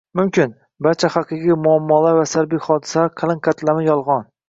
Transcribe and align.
mumkin. 0.19 0.55
Barcha 0.87 1.11
haqiqiy 1.17 1.57
muammolar 1.67 2.19
va 2.23 2.27
salbiy 2.35 2.65
hodisalar 2.71 3.17
qalin 3.23 3.47
qatlami 3.51 3.91
yolg‘on 3.95 4.31